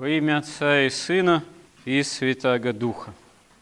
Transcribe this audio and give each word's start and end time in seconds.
Во 0.00 0.08
имя 0.08 0.38
Отца 0.38 0.86
и 0.86 0.88
Сына 0.88 1.44
и 1.84 2.02
Святаго 2.02 2.72
Духа. 2.72 3.12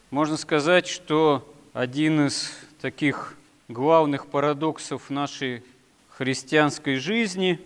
Можно 0.09 0.37
сказать, 0.37 0.87
что 0.87 1.45
один 1.73 2.27
из 2.27 2.53
таких 2.79 3.35
главных 3.67 4.25
парадоксов 4.25 5.09
нашей 5.09 5.63
христианской 6.07 6.95
жизни 6.95 7.59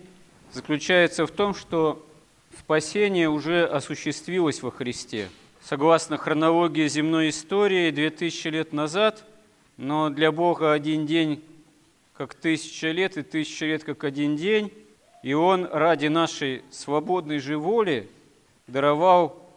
заключается 0.50 1.24
в 1.24 1.30
том, 1.30 1.54
что 1.54 2.04
спасение 2.58 3.28
уже 3.28 3.64
осуществилось 3.64 4.60
во 4.60 4.72
Христе. 4.72 5.28
Согласно 5.62 6.16
хронологии 6.16 6.88
земной 6.88 7.28
истории, 7.28 7.92
2000 7.92 8.48
лет 8.48 8.72
назад, 8.72 9.24
но 9.76 10.10
для 10.10 10.32
Бога 10.32 10.72
один 10.72 11.06
день 11.06 11.44
как 12.14 12.34
тысяча 12.34 12.90
лет, 12.90 13.16
и 13.18 13.22
тысяча 13.22 13.66
лет 13.66 13.84
как 13.84 14.02
один 14.02 14.34
день, 14.34 14.72
и 15.22 15.32
Он 15.32 15.64
ради 15.64 16.08
нашей 16.08 16.64
свободной 16.72 17.38
же 17.38 17.56
воли 17.56 18.10
даровал 18.66 19.48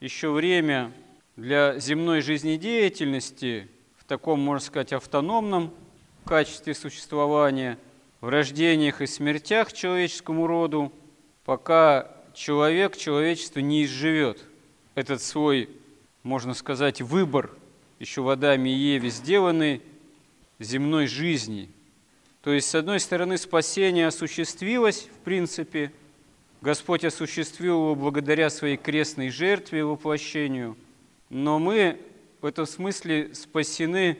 еще 0.00 0.30
время 0.30 0.92
для 1.36 1.78
земной 1.78 2.20
жизнедеятельности 2.20 3.68
в 3.96 4.04
таком, 4.04 4.40
можно 4.40 4.66
сказать, 4.66 4.92
автономном 4.92 5.72
качестве 6.24 6.74
существования, 6.74 7.78
в 8.20 8.28
рождениях 8.28 9.00
и 9.00 9.06
смертях 9.06 9.72
человеческому 9.72 10.46
роду, 10.46 10.92
пока 11.44 12.08
человек, 12.34 12.96
человечество 12.96 13.60
не 13.60 13.84
изживет 13.84 14.44
этот 14.94 15.22
свой, 15.22 15.70
можно 16.22 16.54
сказать, 16.54 17.00
выбор, 17.00 17.50
еще 17.98 18.22
в 18.22 18.28
Адаме 18.28 18.72
и 18.72 18.76
Еве 18.76 19.10
сделанный 19.10 19.82
земной 20.58 21.06
жизни. 21.06 21.70
То 22.42 22.52
есть, 22.52 22.68
с 22.68 22.74
одной 22.74 23.00
стороны, 23.00 23.36
спасение 23.36 24.06
осуществилось, 24.06 25.08
в 25.14 25.24
принципе, 25.24 25.92
Господь 26.62 27.04
осуществил 27.04 27.76
его 27.76 27.94
благодаря 27.94 28.50
своей 28.50 28.76
крестной 28.76 29.30
жертве 29.30 29.80
и 29.80 29.82
воплощению, 29.82 30.76
но 31.30 31.58
мы 31.58 31.98
в 32.42 32.46
этом 32.46 32.66
смысле 32.66 33.34
спасены 33.34 34.18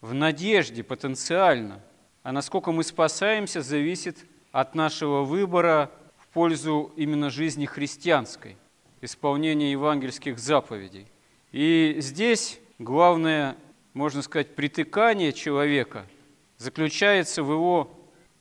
в 0.00 0.14
надежде 0.14 0.84
потенциально. 0.84 1.80
А 2.22 2.30
насколько 2.30 2.70
мы 2.70 2.84
спасаемся, 2.84 3.60
зависит 3.60 4.18
от 4.52 4.76
нашего 4.76 5.22
выбора 5.22 5.90
в 6.16 6.28
пользу 6.28 6.92
именно 6.96 7.28
жизни 7.28 7.66
христианской, 7.66 8.56
исполнения 9.00 9.72
евангельских 9.72 10.38
заповедей. 10.38 11.08
И 11.50 11.96
здесь 11.98 12.60
главное, 12.78 13.56
можно 13.94 14.22
сказать, 14.22 14.54
притыкание 14.54 15.32
человека 15.32 16.06
заключается 16.56 17.42
в 17.42 17.50
его 17.50 17.90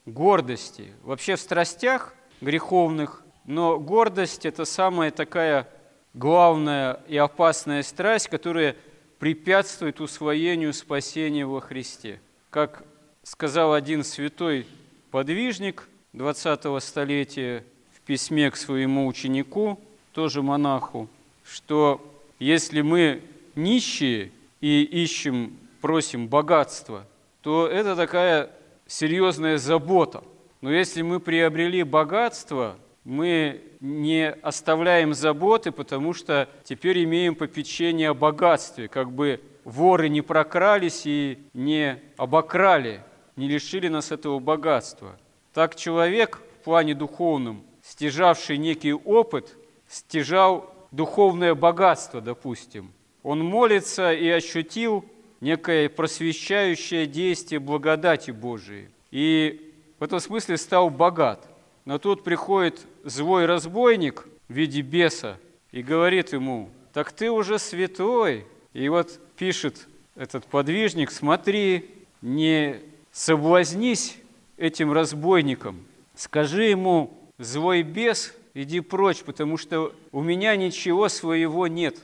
гордости. 0.06 0.94
Вообще 1.02 1.36
в 1.36 1.40
страстях 1.40 2.14
греховных 2.42 3.24
но 3.50 3.80
гордость– 3.80 4.46
это 4.46 4.64
самая 4.64 5.10
такая 5.10 5.68
главная 6.14 7.00
и 7.08 7.18
опасная 7.18 7.82
страсть, 7.82 8.28
которая 8.28 8.76
препятствует 9.18 10.00
усвоению 10.02 10.72
спасения 10.72 11.48
во 11.48 11.60
Христе. 11.60 12.22
Как 12.52 12.84
сказал 13.24 13.74
один 13.74 14.04
святой 14.04 14.68
подвижник 15.10 15.90
20-го 16.14 16.80
столетия 16.80 17.64
в 17.92 18.02
письме 18.02 18.52
к 18.52 18.56
своему 18.56 19.08
ученику, 19.08 19.80
тоже 20.14 20.44
монаху, 20.44 21.10
что 21.44 22.08
если 22.38 22.82
мы 22.82 23.24
нищие 23.56 24.32
и 24.62 24.84
ищем, 24.84 25.58
просим 25.82 26.28
богатства, 26.28 27.04
то 27.42 27.66
это 27.66 27.96
такая 27.96 28.52
серьезная 28.86 29.58
забота. 29.58 30.24
Но 30.62 30.72
если 30.72 31.02
мы 31.02 31.20
приобрели 31.20 31.82
богатство– 31.82 32.78
мы 33.10 33.64
не 33.80 34.30
оставляем 34.30 35.16
заботы, 35.16 35.72
потому 35.72 36.14
что 36.14 36.48
теперь 36.64 37.04
имеем 37.04 37.34
попечение 37.34 38.12
о 38.12 38.14
богатстве, 38.14 38.88
как 38.88 39.12
бы 39.12 39.42
воры 39.64 40.10
не 40.10 40.22
прокрались 40.22 41.02
и 41.06 41.40
не 41.56 42.00
обокрали, 42.18 43.02
не 43.36 43.48
лишили 43.48 43.88
нас 43.88 44.12
этого 44.12 44.38
богатства. 44.38 45.18
Так 45.56 45.76
человек 45.76 46.40
в 46.60 46.64
плане 46.64 46.94
духовном, 46.94 47.64
стяжавший 47.82 48.60
некий 48.60 48.94
опыт, 48.94 49.58
стяжал 49.88 50.72
духовное 50.92 51.56
богатство, 51.56 52.22
допустим. 52.22 52.92
Он 53.24 53.44
молится 53.44 54.14
и 54.14 54.30
ощутил 54.30 55.04
некое 55.42 55.90
просвещающее 55.90 57.08
действие 57.08 57.60
благодати 57.60 58.30
Божией. 58.30 58.90
И 59.10 59.74
в 59.98 60.04
этом 60.04 60.20
смысле 60.20 60.58
стал 60.58 60.92
богат. 60.92 61.50
Но 61.86 61.98
тут 61.98 62.24
приходит 62.24 62.86
злой 63.04 63.46
разбойник 63.46 64.28
в 64.48 64.54
виде 64.54 64.82
беса 64.82 65.38
и 65.72 65.82
говорит 65.82 66.34
ему, 66.34 66.70
так 66.94 67.12
ты 67.12 67.30
уже 67.30 67.60
святой. 67.60 68.46
И 68.74 68.88
вот 68.90 69.20
пишет 69.38 69.88
этот 70.16 70.46
подвижник, 70.46 71.12
смотри, 71.12 71.90
не 72.22 72.82
соблазнись 73.12 74.18
этим 74.58 74.92
разбойником, 74.92 75.86
скажи 76.16 76.66
ему, 76.66 77.18
злой 77.38 77.84
бес, 77.84 78.36
иди 78.54 78.82
прочь, 78.82 79.24
потому 79.24 79.58
что 79.58 79.94
у 80.12 80.22
меня 80.22 80.56
ничего 80.56 81.10
своего 81.10 81.68
нет. 81.68 81.98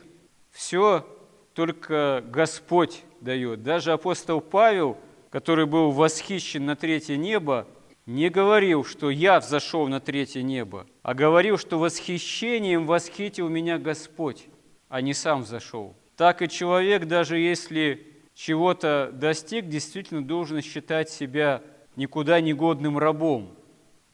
Все 0.50 1.06
только 1.54 2.24
Господь 2.28 3.02
дает. 3.20 3.62
Даже 3.62 3.92
апостол 3.92 4.40
Павел, 4.40 4.96
который 5.30 5.66
был 5.66 5.90
восхищен 5.90 6.64
на 6.64 6.76
третье 6.76 7.16
небо, 7.16 7.66
не 8.06 8.30
говорил, 8.30 8.84
что 8.84 9.10
я 9.10 9.40
взошел 9.40 9.88
на 9.88 10.00
третье 10.00 10.42
небо, 10.42 10.86
а 11.02 11.12
говорил, 11.12 11.58
что 11.58 11.78
восхищением 11.78 12.86
восхитил 12.86 13.48
меня 13.48 13.78
Господь, 13.78 14.46
а 14.88 15.00
не 15.00 15.12
сам 15.12 15.42
взошел. 15.42 15.94
Так 16.16 16.40
и 16.40 16.48
человек, 16.48 17.06
даже 17.06 17.38
если 17.38 18.06
чего-то 18.34 19.10
достиг, 19.12 19.68
действительно 19.68 20.24
должен 20.24 20.62
считать 20.62 21.10
себя 21.10 21.62
никуда 21.96 22.40
не 22.40 22.52
годным 22.52 22.96
рабом, 22.96 23.54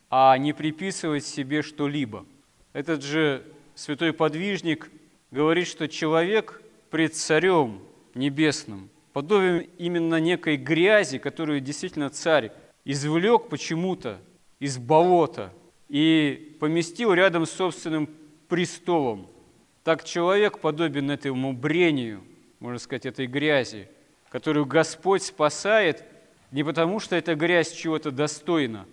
а 0.09 0.37
не 0.39 0.53
приписывать 0.53 1.25
себе 1.25 1.63
что-либо. 1.63 2.25
Этот 2.73 3.03
же 3.03 3.45
святой 3.75 4.13
подвижник 4.13 4.91
говорит, 5.31 5.69
что 5.69 5.87
человек 5.87 6.63
пред 6.91 7.15
царем 7.15 7.81
небесным 8.15 8.89
подобен 9.13 9.69
именно 9.77 10.17
некой 10.17 10.57
грязи, 10.57 11.19
которую 11.19 11.61
действительно 11.61 12.09
царь 12.09 12.53
извлек 12.85 13.49
почему-то 13.49 14.21
из 14.59 14.79
болота 14.79 15.53
и 15.89 16.57
поместил 16.61 17.13
рядом 17.13 17.47
с 17.47 17.51
собственным 17.51 18.09
престолом. 18.49 19.29
Так 19.85 20.05
человек 20.05 20.59
подобен 20.59 21.11
этому 21.11 21.53
брению, 21.53 22.23
можно 22.61 22.79
сказать, 22.79 23.07
этой 23.07 23.27
грязи, 23.27 23.89
которую 24.31 24.67
Господь 24.67 25.23
спасает 25.23 26.05
не 26.53 26.65
потому, 26.65 27.01
что 27.01 27.17
эта 27.17 27.35
грязь 27.35 27.73
чего-то 27.73 28.11
достойна, 28.11 28.87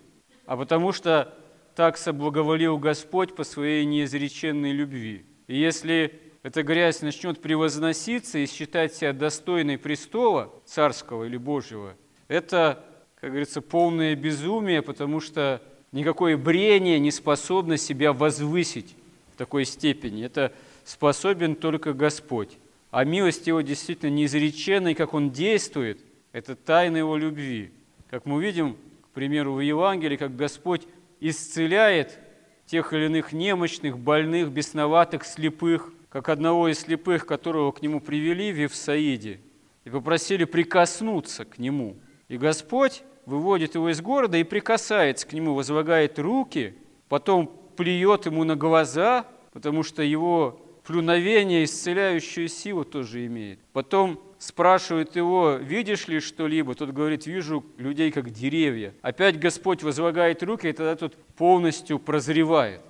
а 0.46 0.56
потому 0.56 0.92
что 0.92 1.34
так 1.76 1.96
соблаговолил 1.96 2.78
Господь 2.78 3.34
по 3.36 3.44
своей 3.44 3.84
неизреченной 3.84 4.72
любви. 4.72 5.24
И 5.46 5.56
если 5.56 6.20
эта 6.42 6.62
грязь 6.62 7.02
начнет 7.02 7.40
превозноситься 7.40 8.38
и 8.38 8.46
считать 8.46 8.94
себя 8.94 9.12
достойной 9.12 9.78
престола 9.78 10.52
царского 10.64 11.24
или 11.24 11.36
Божьего, 11.36 11.94
это 12.28 12.84
как 13.20 13.30
говорится, 13.30 13.60
полное 13.60 14.16
безумие, 14.16 14.80
потому 14.80 15.20
что 15.20 15.60
никакое 15.92 16.38
брение 16.38 16.98
не 16.98 17.10
способно 17.10 17.76
себя 17.76 18.14
возвысить 18.14 18.96
в 19.34 19.36
такой 19.36 19.66
степени. 19.66 20.24
Это 20.24 20.52
способен 20.84 21.54
только 21.54 21.92
Господь. 21.92 22.56
А 22.90 23.04
милость 23.04 23.46
Его 23.46 23.60
действительно 23.60 24.10
неизреченна, 24.10 24.88
и 24.88 24.94
как 24.94 25.12
Он 25.12 25.30
действует, 25.30 26.00
это 26.32 26.56
тайна 26.56 26.96
Его 26.96 27.16
любви. 27.18 27.70
Как 28.08 28.24
мы 28.24 28.42
видим, 28.42 28.76
к 29.02 29.08
примеру, 29.14 29.52
в 29.52 29.60
Евангелии, 29.60 30.16
как 30.16 30.34
Господь 30.34 30.86
исцеляет 31.20 32.18
тех 32.64 32.92
или 32.94 33.04
иных 33.04 33.32
немощных, 33.32 33.98
больных, 33.98 34.50
бесноватых, 34.50 35.26
слепых, 35.26 35.92
как 36.08 36.30
одного 36.30 36.68
из 36.68 36.80
слепых, 36.80 37.26
которого 37.26 37.70
к 37.72 37.82
Нему 37.82 38.00
привели 38.00 38.50
в 38.50 38.56
Евсаиде, 38.56 39.40
и 39.84 39.90
попросили 39.90 40.44
прикоснуться 40.44 41.44
к 41.44 41.58
Нему. 41.58 41.96
И 42.28 42.38
Господь 42.38 43.02
выводит 43.26 43.74
его 43.74 43.90
из 43.90 44.00
города 44.00 44.36
и 44.36 44.44
прикасается 44.44 45.26
к 45.26 45.32
нему, 45.32 45.54
возлагает 45.54 46.18
руки, 46.18 46.74
потом 47.08 47.50
плюет 47.76 48.26
ему 48.26 48.44
на 48.44 48.56
глаза, 48.56 49.26
потому 49.52 49.82
что 49.82 50.02
его 50.02 50.60
плюновение 50.84 51.64
исцеляющую 51.64 52.48
силу 52.48 52.84
тоже 52.84 53.26
имеет. 53.26 53.60
Потом 53.72 54.20
спрашивает 54.38 55.16
его, 55.16 55.56
видишь 55.56 56.08
ли 56.08 56.20
что-либо? 56.20 56.74
Тот 56.74 56.90
говорит, 56.90 57.26
вижу 57.26 57.64
людей 57.76 58.10
как 58.10 58.30
деревья. 58.30 58.94
Опять 59.02 59.38
Господь 59.38 59.82
возлагает 59.82 60.42
руки, 60.42 60.68
и 60.68 60.72
тогда 60.72 60.96
тот 60.96 61.14
полностью 61.36 61.98
прозревает. 61.98 62.80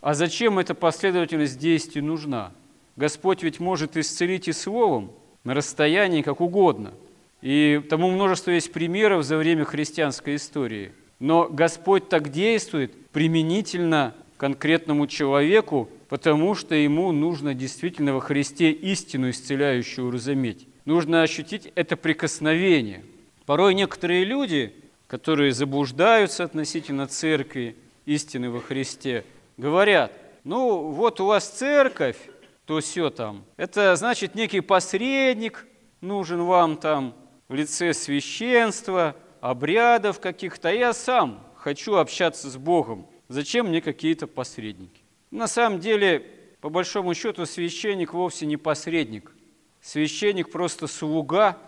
А 0.00 0.14
зачем 0.14 0.58
эта 0.58 0.74
последовательность 0.74 1.58
действий 1.58 2.02
нужна? 2.02 2.52
Господь 2.96 3.42
ведь 3.42 3.58
может 3.58 3.96
исцелить 3.96 4.48
и 4.48 4.52
словом 4.52 5.12
на 5.44 5.54
расстоянии 5.54 6.22
как 6.22 6.40
угодно– 6.40 6.92
и 7.40 7.80
тому 7.88 8.10
множество 8.10 8.50
есть 8.50 8.72
примеров 8.72 9.24
за 9.24 9.36
время 9.36 9.64
христианской 9.64 10.36
истории. 10.36 10.92
Но 11.18 11.48
Господь 11.48 12.08
так 12.08 12.30
действует 12.30 13.10
применительно 13.10 14.14
конкретному 14.36 15.06
человеку, 15.06 15.88
потому 16.08 16.54
что 16.54 16.74
ему 16.74 17.12
нужно 17.12 17.54
действительно 17.54 18.14
во 18.14 18.20
Христе 18.20 18.70
истину 18.70 19.30
исцеляющую 19.30 20.10
разуметь. 20.10 20.66
Нужно 20.84 21.22
ощутить 21.22 21.72
это 21.74 21.96
прикосновение. 21.96 23.04
Порой 23.46 23.74
некоторые 23.74 24.24
люди, 24.24 24.72
которые 25.06 25.52
заблуждаются 25.52 26.44
относительно 26.44 27.06
церкви, 27.06 27.76
истины 28.06 28.50
во 28.50 28.60
Христе, 28.60 29.24
говорят, 29.56 30.12
ну 30.44 30.90
вот 30.92 31.20
у 31.20 31.26
вас 31.26 31.48
церковь, 31.48 32.16
то 32.64 32.80
все 32.80 33.10
там. 33.10 33.44
Это 33.56 33.94
значит 33.96 34.34
некий 34.34 34.60
посредник 34.60 35.66
нужен 36.00 36.42
вам 36.42 36.76
там 36.76 37.14
в 37.48 37.54
лице 37.54 37.94
священства, 37.94 39.16
обрядов 39.40 40.20
каких-то. 40.20 40.72
Я 40.72 40.92
сам 40.92 41.44
хочу 41.56 41.94
общаться 41.96 42.50
с 42.50 42.56
Богом. 42.56 43.06
Зачем 43.28 43.68
мне 43.68 43.80
какие-то 43.80 44.26
посредники? 44.26 45.02
На 45.30 45.46
самом 45.46 45.80
деле, 45.80 46.24
по 46.60 46.70
большому 46.70 47.14
счету, 47.14 47.46
священник 47.46 48.12
вовсе 48.12 48.46
не 48.46 48.56
посредник. 48.56 49.32
Священник 49.80 50.50
просто 50.50 50.86
слуга, 50.86 51.58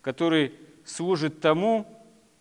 который 0.00 0.54
служит 0.84 1.40
тому, 1.40 1.86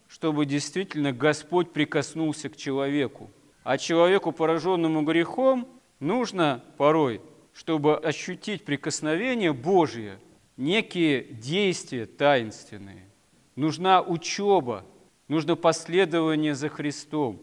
чтобы 0.08 0.46
действительно 0.46 1.12
Господь 1.12 1.72
прикоснулся 1.72 2.50
к 2.50 2.58
человеку. 2.58 3.30
А 3.64 3.78
человеку, 3.78 4.32
пораженному 4.32 5.04
грехом, 5.04 5.68
нужно 6.00 6.64
порой, 6.78 7.22
чтобы 7.54 7.98
ощутить 7.98 8.66
прикосновение 8.66 9.54
Божие, 9.54 10.18
некие 10.62 11.24
действия 11.24 12.06
таинственные. 12.06 13.10
Нужна 13.56 14.02
учеба, 14.02 14.86
нужно 15.28 15.56
последование 15.56 16.56
за 16.56 16.70
Христом, 16.70 17.42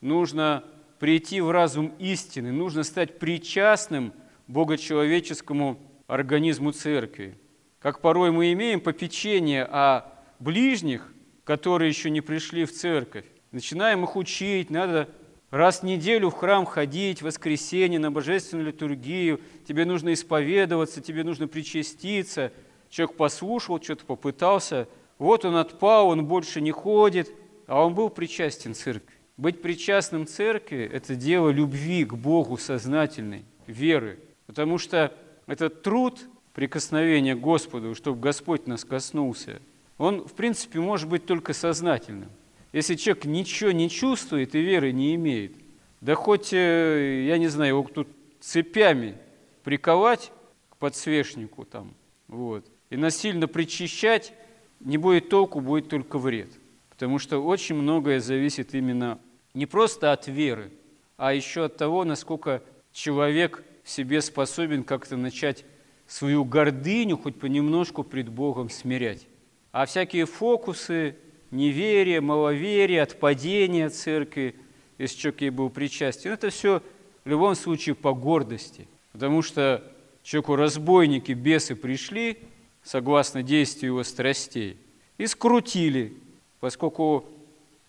нужно 0.00 0.64
прийти 0.98 1.40
в 1.40 1.50
разум 1.50 1.94
истины, 1.98 2.52
нужно 2.52 2.84
стать 2.84 3.18
причастным 3.18 4.12
богочеловеческому 4.46 5.78
организму 6.06 6.72
церкви. 6.72 7.38
Как 7.80 8.00
порой 8.00 8.30
мы 8.30 8.52
имеем 8.52 8.80
попечение 8.80 9.64
о 9.64 10.12
ближних, 10.38 11.12
которые 11.44 11.88
еще 11.88 12.10
не 12.10 12.20
пришли 12.20 12.66
в 12.66 12.72
церковь, 12.72 13.24
начинаем 13.50 14.04
их 14.04 14.14
учить, 14.14 14.68
надо 14.68 15.08
раз 15.50 15.80
в 15.80 15.82
неделю 15.84 16.30
в 16.30 16.34
храм 16.34 16.66
ходить, 16.66 17.20
в 17.20 17.26
воскресенье, 17.26 17.98
на 17.98 18.10
божественную 18.10 18.68
литургию, 18.68 19.40
тебе 19.66 19.84
нужно 19.84 20.12
исповедоваться, 20.12 21.00
тебе 21.00 21.24
нужно 21.24 21.48
причаститься. 21.48 22.52
Человек 22.90 23.16
послушал, 23.16 23.80
что-то 23.82 24.04
попытался, 24.04 24.88
вот 25.18 25.44
он 25.44 25.56
отпал, 25.56 26.08
он 26.08 26.26
больше 26.26 26.60
не 26.60 26.70
ходит, 26.70 27.30
а 27.66 27.84
он 27.84 27.94
был 27.94 28.08
причастен 28.08 28.74
церкви. 28.74 29.14
Быть 29.36 29.62
причастным 29.62 30.26
церкви– 30.26 30.88
это 30.92 31.14
дело 31.14 31.50
любви 31.50 32.04
к 32.04 32.14
Богу 32.14 32.56
сознательной, 32.56 33.44
веры. 33.66 34.18
Потому 34.46 34.78
что 34.78 35.12
этот 35.46 35.82
труд 35.82 36.18
прикосновения 36.54 37.36
к 37.36 37.40
Господу, 37.40 37.94
чтобы 37.94 38.20
Господь 38.20 38.66
нас 38.66 38.84
коснулся, 38.84 39.60
он, 39.96 40.26
в 40.26 40.32
принципе, 40.32 40.80
может 40.80 41.08
быть 41.08 41.26
только 41.26 41.52
сознательным. 41.52 42.30
Если 42.72 42.96
человек 42.96 43.24
ничего 43.24 43.70
не 43.70 43.88
чувствует 43.88 44.54
и 44.54 44.60
веры 44.60 44.92
не 44.92 45.14
имеет, 45.14 45.52
да 46.00 46.14
хоть, 46.14 46.52
э, 46.52 47.24
я 47.26 47.38
не 47.38 47.48
знаю, 47.48 47.70
его 47.70 47.82
тут 47.82 48.08
цепями 48.40 49.16
приковать 49.64 50.32
к 50.70 50.76
подсвечнику 50.76 51.64
там, 51.64 51.94
вот, 52.28 52.66
и 52.90 52.96
насильно 52.96 53.48
причащать, 53.48 54.32
не 54.80 54.96
будет 54.98 55.28
толку, 55.28 55.60
будет 55.60 55.88
только 55.88 56.18
вред. 56.18 56.50
Потому 56.90 57.18
что 57.18 57.38
очень 57.38 57.74
многое 57.74 58.20
зависит 58.20 58.74
именно 58.74 59.18
не 59.54 59.66
просто 59.66 60.12
от 60.12 60.28
веры, 60.28 60.70
а 61.16 61.32
еще 61.32 61.64
от 61.64 61.76
того, 61.76 62.04
насколько 62.04 62.62
человек 62.92 63.64
в 63.82 63.90
себе 63.90 64.20
способен 64.20 64.84
как-то 64.84 65.16
начать 65.16 65.64
свою 66.06 66.44
гордыню 66.44 67.16
хоть 67.16 67.38
понемножку 67.38 68.04
пред 68.04 68.28
Богом 68.28 68.70
смирять. 68.70 69.26
А 69.72 69.86
всякие 69.86 70.26
фокусы, 70.26 71.16
неверие, 71.50 72.20
маловерие, 72.20 73.02
отпадение 73.02 73.86
от 73.86 73.94
церкви, 73.94 74.54
если 74.98 75.18
человек 75.18 75.40
ей 75.42 75.50
был 75.50 75.70
причастен, 75.70 76.32
это 76.32 76.50
все 76.50 76.82
в 77.24 77.28
любом 77.28 77.54
случае 77.54 77.94
по 77.94 78.12
гордости. 78.12 78.88
Потому 79.12 79.42
что 79.42 79.82
человеку 80.22 80.56
разбойники, 80.56 81.32
бесы 81.32 81.74
пришли, 81.74 82.38
согласно 82.82 83.42
действию 83.42 83.92
его 83.92 84.04
страстей, 84.04 84.78
и 85.18 85.26
скрутили, 85.26 86.14
поскольку 86.60 87.26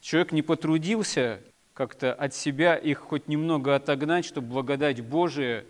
человек 0.01 0.31
не 0.31 0.41
потрудился 0.41 1.41
как-то 1.73 2.13
от 2.13 2.35
себя 2.35 2.75
их 2.75 2.99
хоть 2.99 3.27
немного 3.27 3.75
отогнать, 3.75 4.25
чтобы 4.25 4.47
благодать 4.47 5.01
Божия 5.01 5.65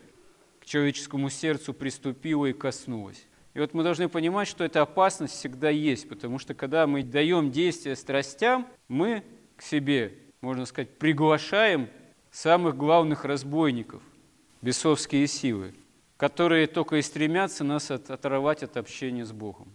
к 0.59 0.65
человеческому 0.65 1.29
сердцу 1.29 1.73
приступила 1.73 2.47
и 2.47 2.53
коснулась. 2.53 3.23
И 3.53 3.59
вот 3.59 3.73
мы 3.73 3.83
должны 3.83 4.09
понимать, 4.09 4.47
что 4.47 4.63
эта 4.63 4.81
опасность 4.81 5.33
всегда 5.33 5.69
есть, 5.69 6.07
потому 6.07 6.39
что 6.39 6.53
когда 6.53 6.87
мы 6.87 7.03
даем 7.03 7.51
действие 7.51 7.95
страстям, 7.95 8.67
мы 8.87 9.23
к 9.55 9.61
себе, 9.61 10.13
можно 10.41 10.65
сказать, 10.65 10.89
приглашаем 10.97 11.89
самых 12.31 12.77
главных 12.77 13.25
разбойников, 13.25 14.01
бесовские 14.61 15.25
силы, 15.27 15.73
которые 16.17 16.67
только 16.67 16.97
и 16.97 17.01
стремятся 17.01 17.63
нас 17.63 17.91
от, 17.91 18.09
оторвать 18.09 18.63
от 18.63 18.77
общения 18.77 19.25
с 19.25 19.31
Богом. 19.31 19.67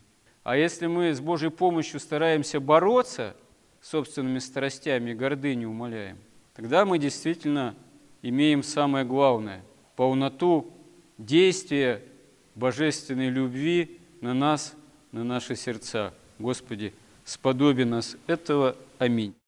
А 0.44 0.56
если 0.56 0.86
мы 0.86 1.12
с 1.12 1.20
Божьей 1.20 1.50
помощью 1.50 2.00
стараемся 2.00 2.60
бороться– 2.60 3.36
собственными 3.84 4.38
страстями 4.38 5.10
и 5.10 5.14
гордыню 5.14 5.68
умоляем, 5.68 6.16
тогда 6.54 6.86
мы 6.86 6.98
действительно 6.98 7.76
имеем 8.22 8.62
самое 8.62 9.04
главное– 9.04 9.62
полноту 9.96 10.72
действия 11.18 12.02
божественной 12.54 13.28
любви 13.28 14.00
на 14.20 14.34
нас, 14.34 14.74
на 15.12 15.24
наши 15.24 15.56
сердца. 15.56 16.14
Господи, 16.38 16.94
сподоби 17.24 17.84
нас 17.84 18.16
этого. 18.26 18.76
Аминь. 18.98 19.34